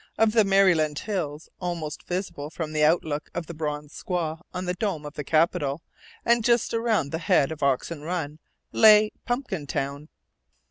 [0.17, 4.73] of the Maryland hills, almost visible from the outlook of the bronze squaw on the
[4.73, 5.83] dome of the Capitol,
[6.25, 8.39] and just around the head of Oxen Run,
[8.71, 10.07] lay Pumpkintown.